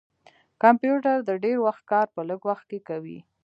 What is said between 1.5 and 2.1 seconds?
وخت کار